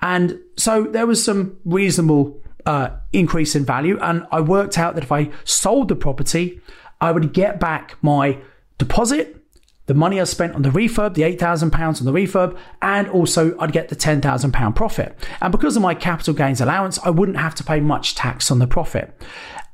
And 0.00 0.38
so 0.56 0.84
there 0.84 1.06
was 1.06 1.22
some 1.22 1.58
reasonable 1.66 2.40
uh, 2.64 2.88
increase 3.12 3.54
in 3.54 3.66
value. 3.66 3.98
And 4.00 4.26
I 4.32 4.40
worked 4.40 4.78
out 4.78 4.94
that 4.94 5.04
if 5.04 5.12
I 5.12 5.30
sold 5.44 5.88
the 5.88 5.96
property, 5.96 6.62
I 7.02 7.12
would 7.12 7.34
get 7.34 7.60
back 7.60 7.98
my 8.00 8.38
deposit, 8.78 9.43
the 9.86 9.94
money 9.94 10.20
I 10.20 10.24
spent 10.24 10.54
on 10.54 10.62
the 10.62 10.70
refurb, 10.70 11.14
the 11.14 11.22
£8,000 11.22 12.00
on 12.00 12.04
the 12.06 12.12
refurb, 12.12 12.56
and 12.80 13.08
also 13.08 13.58
I'd 13.58 13.72
get 13.72 13.88
the 13.88 13.96
£10,000 13.96 14.74
profit. 14.74 15.16
And 15.40 15.52
because 15.52 15.76
of 15.76 15.82
my 15.82 15.94
capital 15.94 16.34
gains 16.34 16.60
allowance, 16.60 16.98
I 17.04 17.10
wouldn't 17.10 17.38
have 17.38 17.54
to 17.56 17.64
pay 17.64 17.80
much 17.80 18.14
tax 18.14 18.50
on 18.50 18.58
the 18.58 18.66
profit. 18.66 19.14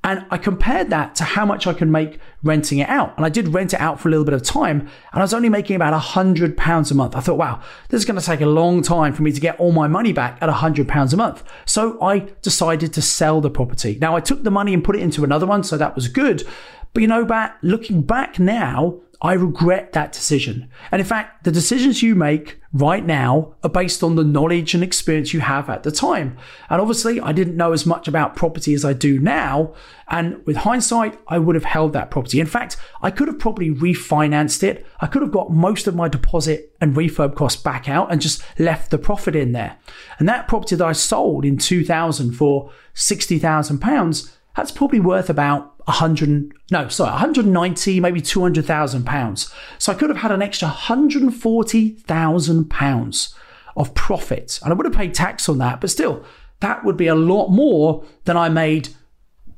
And 0.02 0.24
I 0.30 0.38
compared 0.38 0.88
that 0.90 1.14
to 1.16 1.24
how 1.24 1.44
much 1.44 1.66
I 1.66 1.74
could 1.74 1.88
make 1.88 2.18
renting 2.42 2.78
it 2.78 2.88
out. 2.88 3.14
And 3.16 3.26
I 3.26 3.28
did 3.28 3.48
rent 3.48 3.74
it 3.74 3.80
out 3.80 4.00
for 4.00 4.08
a 4.08 4.10
little 4.10 4.24
bit 4.24 4.32
of 4.32 4.42
time 4.42 4.80
and 4.80 5.20
I 5.20 5.20
was 5.20 5.34
only 5.34 5.50
making 5.50 5.76
about 5.76 5.92
a 5.92 5.98
hundred 5.98 6.56
pounds 6.56 6.90
a 6.90 6.94
month. 6.94 7.14
I 7.14 7.20
thought, 7.20 7.36
wow, 7.36 7.60
this 7.90 7.98
is 7.98 8.06
going 8.06 8.18
to 8.18 8.24
take 8.24 8.40
a 8.40 8.46
long 8.46 8.80
time 8.80 9.12
for 9.12 9.22
me 9.22 9.30
to 9.30 9.40
get 9.40 9.60
all 9.60 9.72
my 9.72 9.88
money 9.88 10.14
back 10.14 10.38
at 10.40 10.48
a 10.48 10.52
hundred 10.52 10.88
pounds 10.88 11.12
a 11.12 11.18
month. 11.18 11.44
So 11.66 12.00
I 12.02 12.20
decided 12.40 12.94
to 12.94 13.02
sell 13.02 13.42
the 13.42 13.50
property. 13.50 13.98
Now 14.00 14.16
I 14.16 14.20
took 14.20 14.42
the 14.42 14.50
money 14.50 14.72
and 14.72 14.82
put 14.82 14.96
it 14.96 15.02
into 15.02 15.22
another 15.22 15.46
one. 15.46 15.62
So 15.64 15.76
that 15.76 15.94
was 15.94 16.08
good. 16.08 16.48
But 16.94 17.02
you 17.02 17.06
know, 17.06 17.26
back 17.26 17.58
looking 17.60 18.00
back 18.00 18.38
now, 18.38 19.00
I 19.22 19.34
regret 19.34 19.92
that 19.92 20.12
decision. 20.12 20.70
And 20.90 21.00
in 21.00 21.06
fact, 21.06 21.44
the 21.44 21.52
decisions 21.52 22.02
you 22.02 22.14
make 22.14 22.58
right 22.72 23.04
now 23.04 23.54
are 23.62 23.68
based 23.68 24.02
on 24.02 24.16
the 24.16 24.24
knowledge 24.24 24.72
and 24.72 24.82
experience 24.82 25.34
you 25.34 25.40
have 25.40 25.68
at 25.68 25.82
the 25.82 25.90
time. 25.90 26.38
And 26.70 26.80
obviously, 26.80 27.20
I 27.20 27.32
didn't 27.32 27.56
know 27.56 27.72
as 27.72 27.84
much 27.84 28.08
about 28.08 28.34
property 28.34 28.72
as 28.72 28.82
I 28.82 28.94
do 28.94 29.18
now. 29.18 29.74
And 30.08 30.44
with 30.46 30.56
hindsight, 30.56 31.18
I 31.28 31.38
would 31.38 31.54
have 31.54 31.64
held 31.64 31.92
that 31.92 32.10
property. 32.10 32.40
In 32.40 32.46
fact, 32.46 32.78
I 33.02 33.10
could 33.10 33.28
have 33.28 33.38
probably 33.38 33.70
refinanced 33.70 34.62
it. 34.62 34.86
I 35.00 35.06
could 35.06 35.20
have 35.20 35.32
got 35.32 35.52
most 35.52 35.86
of 35.86 35.94
my 35.94 36.08
deposit 36.08 36.74
and 36.80 36.96
refurb 36.96 37.34
costs 37.34 37.60
back 37.60 37.90
out 37.90 38.10
and 38.10 38.22
just 38.22 38.42
left 38.58 38.90
the 38.90 38.98
profit 38.98 39.36
in 39.36 39.52
there. 39.52 39.76
And 40.18 40.26
that 40.30 40.48
property 40.48 40.76
that 40.76 40.86
I 40.86 40.92
sold 40.92 41.44
in 41.44 41.58
2000 41.58 42.32
for 42.32 42.72
60,000 42.94 43.80
pounds, 43.80 44.36
that's 44.60 44.70
probably 44.70 45.00
worth 45.00 45.30
about 45.30 45.72
100 45.86 46.52
no 46.70 46.88
sorry 46.88 47.10
190 47.10 48.00
maybe 48.00 48.20
200,000 48.20 49.04
pounds 49.04 49.52
so 49.78 49.90
I 49.90 49.94
could 49.94 50.10
have 50.10 50.18
had 50.18 50.30
an 50.30 50.42
extra 50.42 50.68
140,000 50.68 52.70
pounds 52.70 53.34
of 53.76 53.94
profit 53.94 54.60
and 54.62 54.72
I 54.72 54.76
would 54.76 54.84
have 54.84 54.94
paid 54.94 55.14
tax 55.14 55.48
on 55.48 55.58
that 55.58 55.80
but 55.80 55.90
still 55.90 56.24
that 56.60 56.84
would 56.84 56.98
be 56.98 57.06
a 57.06 57.14
lot 57.14 57.48
more 57.48 58.04
than 58.24 58.36
I 58.36 58.50
made 58.50 58.90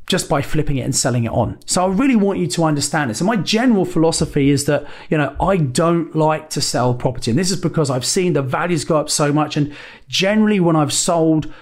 just 0.06 0.28
by 0.28 0.42
flipping 0.42 0.76
it 0.76 0.82
and 0.82 0.94
selling 0.94 1.24
it 1.24 1.30
on. 1.30 1.58
So 1.64 1.84
I 1.84 1.88
really 1.88 2.16
want 2.16 2.38
you 2.38 2.46
to 2.48 2.64
understand 2.64 3.08
this. 3.08 3.20
And 3.20 3.26
my 3.26 3.36
general 3.36 3.84
philosophy 3.84 4.50
is 4.50 4.66
that, 4.66 4.86
you 5.08 5.16
know, 5.16 5.34
I 5.40 5.56
don't 5.56 6.14
like 6.14 6.50
to 6.50 6.60
sell 6.60 6.92
property. 6.92 7.30
And 7.30 7.38
this 7.38 7.50
is 7.50 7.58
because 7.58 7.88
I've 7.88 8.04
seen 8.04 8.32
the 8.32 8.42
values 8.42 8.84
go 8.84 8.96
up 8.96 9.08
so 9.08 9.32
much. 9.32 9.56
And 9.56 9.74
generally 10.08 10.60
when 10.60 10.76
I've 10.76 10.92
sold 10.92 11.52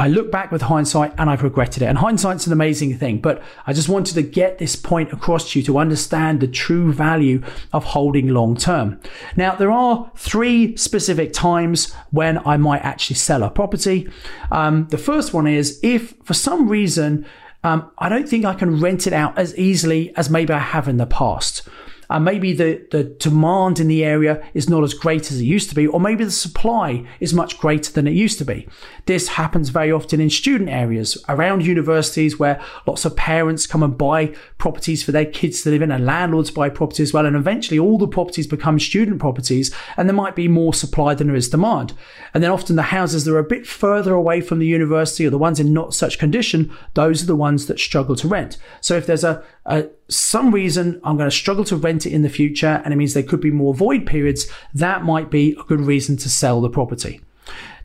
I 0.00 0.08
look 0.08 0.32
back 0.32 0.50
with 0.50 0.62
hindsight 0.62 1.12
and 1.18 1.28
I've 1.28 1.42
regretted 1.42 1.82
it. 1.82 1.86
And 1.86 1.98
hindsight's 1.98 2.46
an 2.46 2.54
amazing 2.54 2.96
thing, 2.96 3.18
but 3.20 3.42
I 3.66 3.74
just 3.74 3.90
wanted 3.90 4.14
to 4.14 4.22
get 4.22 4.56
this 4.56 4.74
point 4.74 5.12
across 5.12 5.52
to 5.52 5.58
you 5.58 5.64
to 5.66 5.76
understand 5.76 6.40
the 6.40 6.48
true 6.48 6.90
value 6.90 7.42
of 7.74 7.84
holding 7.84 8.28
long 8.28 8.56
term. 8.56 8.98
Now, 9.36 9.54
there 9.54 9.70
are 9.70 10.10
three 10.16 10.74
specific 10.78 11.34
times 11.34 11.92
when 12.12 12.38
I 12.46 12.56
might 12.56 12.80
actually 12.80 13.16
sell 13.16 13.42
a 13.42 13.50
property. 13.50 14.10
Um, 14.50 14.88
the 14.88 14.96
first 14.96 15.34
one 15.34 15.46
is 15.46 15.78
if 15.82 16.14
for 16.24 16.32
some 16.32 16.66
reason 16.66 17.26
um, 17.62 17.90
I 17.98 18.08
don't 18.08 18.26
think 18.26 18.46
I 18.46 18.54
can 18.54 18.80
rent 18.80 19.06
it 19.06 19.12
out 19.12 19.36
as 19.36 19.54
easily 19.58 20.16
as 20.16 20.30
maybe 20.30 20.54
I 20.54 20.60
have 20.60 20.88
in 20.88 20.96
the 20.96 21.04
past 21.04 21.68
and 22.10 22.24
maybe 22.24 22.52
the, 22.52 22.84
the 22.90 23.04
demand 23.04 23.78
in 23.78 23.88
the 23.88 24.04
area 24.04 24.44
is 24.52 24.68
not 24.68 24.82
as 24.82 24.94
great 24.94 25.30
as 25.30 25.40
it 25.40 25.44
used 25.44 25.68
to 25.70 25.74
be, 25.74 25.86
or 25.86 26.00
maybe 26.00 26.24
the 26.24 26.30
supply 26.30 27.06
is 27.20 27.32
much 27.32 27.58
greater 27.58 27.92
than 27.92 28.06
it 28.08 28.12
used 28.12 28.38
to 28.38 28.44
be. 28.44 28.68
This 29.06 29.28
happens 29.28 29.68
very 29.68 29.92
often 29.92 30.20
in 30.20 30.28
student 30.28 30.68
areas 30.70 31.16
around 31.28 31.64
universities 31.64 32.38
where 32.38 32.60
lots 32.86 33.04
of 33.04 33.16
parents 33.16 33.66
come 33.66 33.82
and 33.82 33.96
buy 33.96 34.34
properties 34.58 35.02
for 35.02 35.12
their 35.12 35.24
kids 35.24 35.62
to 35.62 35.70
live 35.70 35.82
in 35.82 35.92
and 35.92 36.04
landlords 36.04 36.50
buy 36.50 36.68
properties 36.68 37.08
as 37.08 37.14
well. 37.14 37.26
And 37.26 37.36
eventually 37.36 37.78
all 37.78 37.98
the 37.98 38.08
properties 38.08 38.46
become 38.46 38.78
student 38.78 39.20
properties 39.20 39.74
and 39.96 40.08
there 40.08 40.14
might 40.14 40.34
be 40.34 40.48
more 40.48 40.74
supply 40.74 41.14
than 41.14 41.28
there 41.28 41.36
is 41.36 41.48
demand. 41.48 41.92
And 42.34 42.42
then 42.42 42.50
often 42.50 42.76
the 42.76 42.82
houses 42.82 43.24
that 43.24 43.34
are 43.34 43.38
a 43.38 43.44
bit 43.44 43.66
further 43.66 44.14
away 44.14 44.40
from 44.40 44.58
the 44.58 44.66
university 44.66 45.26
or 45.26 45.30
the 45.30 45.38
ones 45.38 45.60
in 45.60 45.72
not 45.72 45.94
such 45.94 46.18
condition, 46.18 46.76
those 46.94 47.22
are 47.22 47.26
the 47.26 47.36
ones 47.36 47.66
that 47.66 47.78
struggle 47.78 48.16
to 48.16 48.28
rent. 48.28 48.58
So 48.80 48.96
if 48.96 49.06
there's 49.06 49.24
a, 49.24 49.44
a 49.70 49.88
some 50.08 50.52
reason 50.52 51.00
I'm 51.04 51.16
going 51.16 51.30
to 51.30 51.36
struggle 51.36 51.64
to 51.64 51.76
rent 51.76 52.04
it 52.04 52.12
in 52.12 52.22
the 52.22 52.28
future 52.28 52.82
and 52.84 52.92
it 52.92 52.96
means 52.96 53.14
there 53.14 53.22
could 53.22 53.40
be 53.40 53.50
more 53.50 53.74
void 53.74 54.06
periods, 54.06 54.46
that 54.74 55.04
might 55.04 55.30
be 55.30 55.56
a 55.58 55.64
good 55.64 55.80
reason 55.80 56.16
to 56.18 56.28
sell 56.28 56.60
the 56.60 56.68
property. 56.68 57.20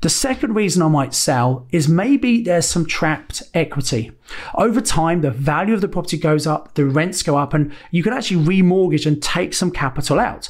The 0.01 0.10
second 0.10 0.54
reason 0.54 0.82
I 0.82 0.88
might 0.88 1.13
sell 1.13 1.68
is 1.72 1.88
maybe 1.88 2.44
there's 2.44 2.68
some 2.68 2.86
trapped 2.86 3.44
equity. 3.54 4.12
Over 4.54 4.82
time, 4.82 5.22
the 5.22 5.32
value 5.32 5.74
of 5.74 5.82
the 5.82 5.88
property 5.88 6.18
goes 6.18 6.46
up, 6.46 6.74
the 6.75 6.86
rents 6.86 7.24
go 7.24 7.38
up, 7.38 7.54
and 7.54 7.72
you 7.92 8.04
can 8.04 8.13
actually 8.13 8.44
remortgage 8.46 9.06
and 9.06 9.22
take 9.22 9.54
some 9.54 9.72
capital 9.72 10.20
out. 10.20 10.50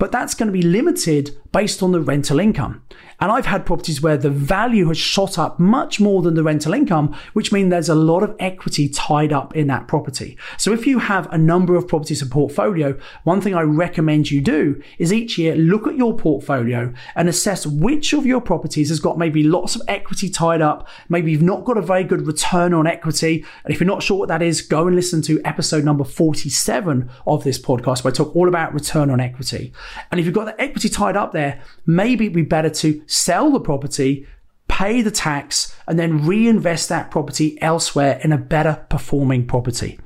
But 0.00 0.10
that's 0.10 0.34
going 0.34 0.48
to 0.48 0.52
be 0.52 0.62
limited 0.62 1.36
based 1.52 1.82
on 1.82 1.92
the 1.92 2.00
rental 2.00 2.40
income. 2.40 2.82
And 3.20 3.30
I've 3.30 3.46
had 3.46 3.66
properties 3.66 4.00
where 4.00 4.16
the 4.16 4.30
value 4.30 4.88
has 4.88 4.96
shot 4.96 5.38
up 5.38 5.60
much 5.60 6.00
more 6.00 6.22
than 6.22 6.34
the 6.34 6.42
rental 6.42 6.72
income, 6.72 7.14
which 7.34 7.52
means 7.52 7.68
there's 7.68 7.90
a 7.90 7.94
lot 7.94 8.22
of 8.22 8.34
equity 8.38 8.88
tied 8.88 9.30
up 9.30 9.54
in 9.54 9.66
that 9.66 9.86
property. 9.86 10.38
So 10.56 10.72
if 10.72 10.86
you 10.86 11.00
have 11.00 11.30
a 11.30 11.36
number 11.36 11.76
of 11.76 11.86
properties 11.86 12.22
in 12.22 12.30
portfolio, 12.30 12.98
one 13.24 13.42
thing 13.42 13.54
I 13.54 13.60
recommend 13.60 14.30
you 14.30 14.40
do 14.40 14.82
is 14.98 15.12
each 15.12 15.36
year 15.36 15.54
look 15.54 15.86
at 15.86 15.96
your 15.96 16.16
portfolio 16.16 16.94
and 17.14 17.28
assess 17.28 17.66
which 17.66 18.14
of 18.14 18.24
your 18.24 18.40
properties 18.40 18.88
has 18.88 19.00
got 19.00 19.18
maybe 19.18 19.42
lots 19.42 19.76
of 19.76 19.82
equity 19.86 20.30
tied 20.30 20.62
up. 20.62 20.88
Maybe 21.10 21.30
you've 21.30 21.42
not 21.42 21.66
got 21.66 21.76
a 21.76 21.82
very 21.82 22.04
good 22.04 22.26
return 22.26 22.72
on 22.72 22.86
equity. 22.86 23.44
And 23.64 23.74
if 23.74 23.80
you're 23.80 23.86
not 23.86 24.02
sure 24.02 24.18
what 24.18 24.28
that 24.28 24.40
is, 24.40 24.62
go 24.62 24.86
and 24.86 24.96
listen 24.96 25.20
to 25.22 25.42
episode 25.44 25.84
number 25.84 26.04
47 26.04 27.10
of 27.26 27.44
this 27.44 27.60
podcast 27.60 28.02
where 28.02 28.12
I 28.12 28.14
talk 28.14 28.34
all 28.34 28.48
about 28.48 28.72
return 28.72 29.10
on 29.10 29.20
equity. 29.20 29.74
And 30.10 30.18
if 30.18 30.26
you've 30.26 30.34
got 30.34 30.46
the 30.46 30.60
equity 30.60 30.88
tied 30.88 31.16
up 31.16 31.32
there, 31.32 31.60
maybe 31.86 32.26
it'd 32.26 32.34
be 32.34 32.42
better 32.42 32.70
to 32.70 33.02
sell 33.06 33.50
the 33.50 33.60
property, 33.60 34.26
pay 34.68 35.02
the 35.02 35.10
tax, 35.10 35.76
and 35.86 35.98
then 35.98 36.26
reinvest 36.26 36.88
that 36.88 37.10
property 37.10 37.60
elsewhere 37.60 38.20
in 38.22 38.32
a 38.32 38.38
better 38.38 38.86
performing 38.88 39.46
property. 39.46 39.98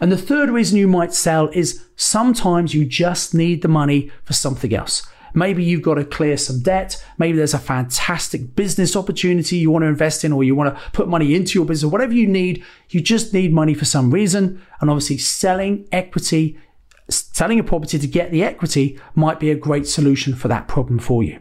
And 0.00 0.10
the 0.10 0.16
third 0.16 0.50
reason 0.50 0.78
you 0.78 0.88
might 0.88 1.12
sell 1.12 1.48
is 1.48 1.84
sometimes 1.96 2.74
you 2.74 2.84
just 2.84 3.34
need 3.34 3.62
the 3.62 3.68
money 3.68 4.10
for 4.24 4.32
something 4.32 4.74
else. 4.74 5.06
Maybe 5.34 5.62
you've 5.62 5.82
got 5.82 5.94
to 5.94 6.04
clear 6.04 6.38
some 6.38 6.60
debt. 6.60 7.04
Maybe 7.18 7.36
there's 7.36 7.52
a 7.52 7.58
fantastic 7.58 8.56
business 8.56 8.96
opportunity 8.96 9.58
you 9.58 9.70
want 9.70 9.82
to 9.82 9.88
invest 9.88 10.24
in, 10.24 10.32
or 10.32 10.42
you 10.42 10.54
want 10.54 10.74
to 10.74 10.82
put 10.92 11.08
money 11.08 11.34
into 11.34 11.58
your 11.58 11.66
business, 11.66 11.92
whatever 11.92 12.14
you 12.14 12.26
need. 12.26 12.64
You 12.88 13.02
just 13.02 13.34
need 13.34 13.52
money 13.52 13.74
for 13.74 13.84
some 13.84 14.10
reason. 14.10 14.62
And 14.80 14.88
obviously, 14.88 15.18
selling 15.18 15.86
equity, 15.92 16.58
selling 17.36 17.60
a 17.60 17.62
property 17.62 17.98
to 17.98 18.06
get 18.06 18.30
the 18.30 18.42
equity 18.42 18.98
might 19.14 19.38
be 19.38 19.50
a 19.50 19.54
great 19.54 19.86
solution 19.86 20.34
for 20.34 20.48
that 20.48 20.66
problem 20.68 20.98
for 20.98 21.22
you. 21.22 21.38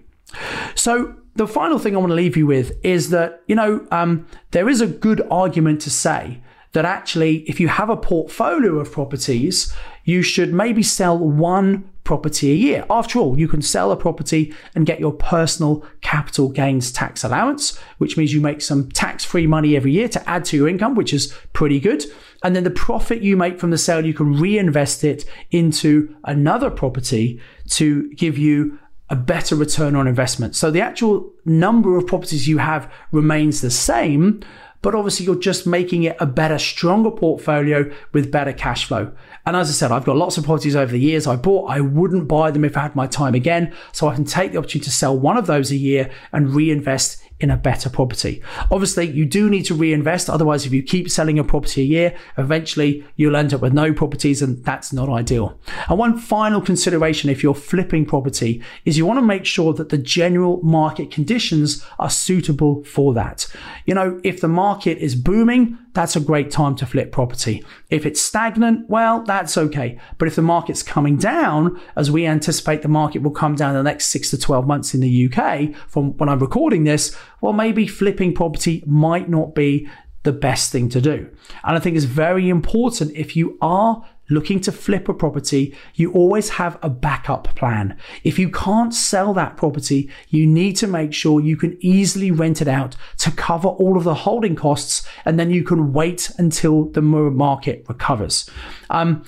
So 0.76 1.16
the 1.36 1.48
final 1.48 1.80
thing 1.80 1.96
I 1.96 2.00
want 2.00 2.12
to 2.12 2.16
leave 2.16 2.36
you 2.36 2.46
with 2.46 2.78
is 2.84 3.12
that, 3.12 3.44
you 3.48 3.56
know, 3.56 3.88
um, 3.92 4.28
there 4.52 4.68
is 4.68 4.82
a 4.82 4.88
good 4.88 5.22
argument 5.32 5.80
to 5.82 5.90
say 5.90 6.42
that 6.74 6.84
actually, 6.84 7.38
if 7.52 7.62
you 7.62 7.70
have 7.70 7.90
a 7.90 7.96
portfolio 7.96 8.78
of 8.78 8.92
properties, 8.92 9.74
you 10.04 10.22
should 10.22 10.52
maybe 10.52 10.84
sell 10.84 11.18
one 11.18 11.90
property 12.04 12.52
a 12.52 12.56
year. 12.56 12.86
After 12.90 13.18
all, 13.18 13.40
you 13.40 13.48
can 13.48 13.62
sell 13.62 13.90
a 13.94 13.96
property 13.96 14.54
and 14.76 14.86
get 14.86 15.00
your 15.00 15.14
personal 15.14 15.86
capital 16.02 16.50
gains 16.50 16.92
tax 16.92 17.24
allowance, 17.24 17.78
which 18.00 18.18
means 18.18 18.34
you 18.34 18.42
make 18.42 18.62
some 18.62 18.92
tax 18.92 19.24
free 19.24 19.48
money 19.48 19.78
every 19.78 19.94
year 19.94 20.10
to 20.10 20.30
add 20.30 20.44
to 20.46 20.58
your 20.58 20.68
income, 20.68 20.96
which 20.96 21.14
is 21.14 21.34
pretty 21.54 21.80
good. 21.80 22.04
And 22.46 22.56
then 22.56 22.64
the 22.64 22.70
profit 22.70 23.24
you 23.24 23.36
make 23.36 23.60
from 23.60 23.72
the 23.72 23.78
sale, 23.80 24.06
you 24.06 24.14
can 24.14 24.40
reinvest 24.40 25.04
it 25.04 25.26
into 25.50 26.16
another 26.26 26.70
property 26.70 27.42
to 27.70 28.14
give 28.14 28.38
you 28.38 28.78
a 29.10 29.16
better 29.16 29.56
return 29.56 29.96
on 29.96 30.08
investment. 30.08 30.56
So 30.56 30.70
the 30.70 30.80
actual 30.80 31.34
number 31.44 31.98
of 31.98 32.06
properties 32.06 32.48
you 32.48 32.60
have 32.60 32.94
remains 33.12 33.62
the 33.62 33.72
same, 33.72 34.42
but 34.84 34.94
obviously 34.94 35.26
you're 35.26 35.40
just 35.40 35.66
making 35.66 36.04
it 36.04 36.18
a 36.20 36.28
better, 36.28 36.60
stronger 36.60 37.10
portfolio 37.10 37.92
with 38.14 38.32
better 38.32 38.54
cash 38.54 38.86
flow. 38.86 39.12
And 39.48 39.56
as 39.56 39.68
I 39.70 39.74
said, 39.74 39.92
I've 39.92 40.06
got 40.06 40.16
lots 40.16 40.38
of 40.38 40.46
properties 40.46 40.76
over 40.76 40.92
the 40.92 41.00
years 41.00 41.26
I 41.26 41.38
bought. 41.38 41.72
I 41.72 41.82
wouldn't 41.82 42.28
buy 42.28 42.52
them 42.52 42.64
if 42.64 42.78
I 42.78 42.82
had 42.82 42.96
my 42.96 43.08
time 43.08 43.34
again. 43.34 43.74
So 43.92 44.08
I 44.08 44.14
can 44.14 44.24
take 44.24 44.52
the 44.52 44.60
opportunity 44.60 44.86
to 44.86 44.92
sell 44.92 45.18
one 45.18 45.36
of 45.36 45.48
those 45.48 45.72
a 45.72 45.76
year 45.76 46.12
and 46.32 46.54
reinvest 46.54 47.24
in 47.40 47.52
a 47.52 47.58
better 47.58 47.90
property. 47.90 48.42
Obviously, 48.72 49.10
you 49.10 49.26
do 49.26 49.50
need 49.50 49.64
to 49.64 49.74
reinvest. 49.74 50.30
Otherwise, 50.30 50.66
if 50.66 50.74
you 50.74 50.82
keep 50.82 51.10
selling 51.10 51.38
a 51.38 51.44
property 51.44 51.82
a 51.82 51.86
year, 51.86 52.18
eventually 52.38 53.06
you'll 53.18 53.36
end 53.36 53.54
up 53.54 53.62
with 53.62 53.74
no 53.74 53.94
properties 53.94 54.42
and 54.42 54.64
that's 54.64 54.94
not 54.94 55.10
ideal. 55.10 55.60
And 55.90 56.00
one 56.00 56.18
final 56.18 56.62
consideration 56.62 57.30
if 57.30 57.44
you're 57.44 57.54
flipping 57.54 58.06
property 58.06 58.64
is 58.86 58.98
you 58.98 59.06
want 59.06 59.18
to 59.18 59.26
make 59.26 59.46
sure 59.46 59.74
that 59.74 59.90
the 59.90 59.98
general 59.98 60.62
market 60.64 61.12
conditions 61.12 61.86
are 62.00 62.10
suitable 62.10 62.84
for 62.86 63.14
that. 63.14 63.48
You 63.86 63.96
know, 63.96 64.20
if 64.24 64.40
the 64.40 64.48
market 64.48 64.98
is 65.00 65.16
booming, 65.16 65.78
that's 65.96 66.16
a 66.16 66.20
great 66.20 66.52
time 66.52 66.76
to 66.76 66.86
flip 66.86 67.12
property. 67.12 67.64
If 67.90 68.06
it's 68.06 68.22
stagnant, 68.22 68.90
well, 68.90 69.24
that's 69.24 69.58
okay. 69.58 69.98
But 70.18 70.28
if 70.28 70.36
the 70.36 70.42
market's 70.42 70.84
coming 70.84 71.18
down, 71.18 71.80
as 71.96 72.12
we 72.12 72.26
anticipate 72.28 72.82
the 72.82 72.88
market 72.88 73.24
will 73.24 73.32
come 73.32 73.56
down 73.56 73.72
in 73.72 73.78
the 73.78 73.90
next 73.90 74.08
six 74.08 74.30
to 74.32 74.38
12 74.38 74.68
months 74.68 74.94
in 74.94 75.00
the 75.00 75.32
UK 75.32 75.74
from 75.88 76.16
when 76.18 76.30
I'm 76.30 76.40
recording 76.40 76.84
this, 76.84 77.16
well, 77.42 77.54
maybe 77.54 77.88
flipping 77.88 78.34
property 78.34 78.84
might 78.86 79.30
not 79.30 79.56
be 79.56 79.88
the 80.24 80.34
best 80.34 80.72
thing 80.72 80.90
to 80.90 81.00
do. 81.00 81.30
And 81.64 81.78
I 81.78 81.80
think 81.80 81.96
it's 81.96 82.06
very 82.06 82.50
important 82.50 83.12
if 83.16 83.36
you 83.36 83.58
are 83.62 84.04
looking 84.30 84.60
to 84.62 84.72
flip 84.72 85.08
a 85.08 85.14
property, 85.14 85.76
you 85.94 86.12
always 86.12 86.50
have 86.50 86.78
a 86.82 86.90
backup 86.90 87.56
plan. 87.56 87.98
If 88.24 88.40
you 88.40 88.50
can't 88.50 88.94
sell 88.94 89.34
that 89.34 89.58
property, 89.58 90.10
you 90.30 90.48
need 90.48 90.76
to 90.78 90.88
make 90.88 91.14
sure 91.14 91.40
you 91.40 91.58
can 91.58 91.78
easily 91.80 92.32
rent 92.32 92.62
it 92.62 92.68
out 92.68 92.96
to 93.20 93.32
cover 93.32 93.68
all 93.68 93.98
of 93.98 94.04
the 94.04 94.14
holding 94.14 94.56
costs, 94.56 95.08
and 95.26 95.40
then 95.40 95.52
you 95.52 95.64
can 95.64 95.94
wait 95.94 96.32
until 96.38 96.86
the 96.86 97.02
market 97.02 97.86
recovers. 97.88 98.50
Um, 98.90 99.24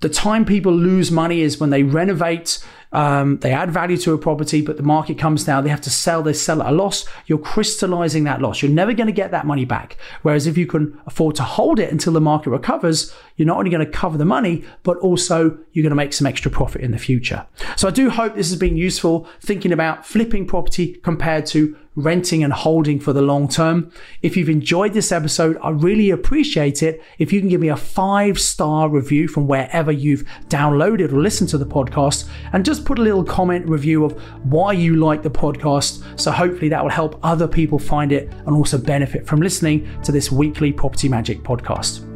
the 0.00 0.08
time 0.08 0.44
people 0.46 0.72
lose 0.72 1.10
money 1.10 1.42
is 1.42 1.60
when 1.60 1.70
they 1.70 1.82
renovate 1.82 2.64
um, 2.92 3.38
they 3.38 3.52
add 3.52 3.70
value 3.70 3.96
to 3.98 4.12
a 4.12 4.18
property, 4.18 4.62
but 4.62 4.76
the 4.76 4.82
market 4.82 5.18
comes 5.18 5.44
down. 5.44 5.64
They 5.64 5.70
have 5.70 5.80
to 5.82 5.90
sell. 5.90 6.22
They 6.22 6.32
sell 6.32 6.62
at 6.62 6.70
a 6.70 6.74
loss. 6.74 7.04
You're 7.26 7.38
crystallizing 7.38 8.24
that 8.24 8.40
loss. 8.40 8.62
You're 8.62 8.72
never 8.72 8.92
going 8.92 9.06
to 9.06 9.12
get 9.12 9.30
that 9.30 9.46
money 9.46 9.64
back. 9.64 9.96
Whereas 10.22 10.46
if 10.46 10.58
you 10.58 10.66
can 10.66 11.00
afford 11.06 11.36
to 11.36 11.42
hold 11.42 11.78
it 11.78 11.92
until 11.92 12.12
the 12.12 12.20
market 12.20 12.50
recovers, 12.50 13.14
you're 13.36 13.46
not 13.46 13.58
only 13.58 13.70
going 13.70 13.84
to 13.84 13.90
cover 13.90 14.18
the 14.18 14.24
money, 14.24 14.64
but 14.82 14.96
also 14.98 15.56
you're 15.72 15.82
going 15.82 15.90
to 15.90 15.96
make 15.96 16.12
some 16.12 16.26
extra 16.26 16.50
profit 16.50 16.80
in 16.82 16.90
the 16.90 16.98
future. 16.98 17.46
So 17.76 17.88
I 17.88 17.90
do 17.92 18.10
hope 18.10 18.34
this 18.34 18.50
has 18.50 18.58
been 18.58 18.76
useful 18.76 19.26
thinking 19.40 19.72
about 19.72 20.04
flipping 20.04 20.46
property 20.46 20.94
compared 20.94 21.46
to 21.46 21.76
renting 22.02 22.42
and 22.44 22.52
holding 22.52 23.00
for 23.00 23.12
the 23.12 23.22
long 23.22 23.48
term. 23.48 23.90
If 24.22 24.36
you've 24.36 24.48
enjoyed 24.48 24.92
this 24.92 25.12
episode, 25.12 25.58
I 25.62 25.70
really 25.70 26.10
appreciate 26.10 26.82
it. 26.82 27.02
If 27.18 27.32
you 27.32 27.40
can 27.40 27.48
give 27.48 27.60
me 27.60 27.68
a 27.68 27.76
five 27.76 28.38
star 28.38 28.88
review 28.88 29.28
from 29.28 29.46
wherever 29.46 29.92
you've 29.92 30.24
downloaded 30.48 31.12
or 31.12 31.20
listened 31.20 31.50
to 31.50 31.58
the 31.58 31.66
podcast 31.66 32.28
and 32.52 32.64
just 32.64 32.84
put 32.84 32.98
a 32.98 33.02
little 33.02 33.24
comment 33.24 33.68
review 33.68 34.04
of 34.04 34.12
why 34.44 34.72
you 34.72 34.96
like 34.96 35.22
the 35.22 35.30
podcast. 35.30 36.02
So 36.18 36.30
hopefully 36.30 36.68
that 36.68 36.82
will 36.82 36.90
help 36.90 37.18
other 37.22 37.48
people 37.48 37.78
find 37.78 38.12
it 38.12 38.32
and 38.46 38.50
also 38.50 38.78
benefit 38.78 39.26
from 39.26 39.40
listening 39.40 39.88
to 40.02 40.12
this 40.12 40.30
weekly 40.32 40.72
Property 40.72 41.08
Magic 41.08 41.42
podcast. 41.42 42.06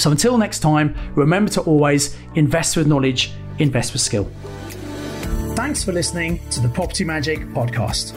So 0.00 0.10
until 0.10 0.38
next 0.38 0.60
time, 0.60 0.96
remember 1.14 1.50
to 1.52 1.60
always 1.62 2.16
invest 2.34 2.76
with 2.76 2.86
knowledge, 2.86 3.32
invest 3.58 3.92
with 3.92 4.00
skill. 4.00 4.30
Thanks 5.54 5.84
for 5.84 5.92
listening 5.92 6.40
to 6.50 6.60
the 6.60 6.68
Property 6.70 7.04
Magic 7.04 7.40
podcast. 7.48 8.16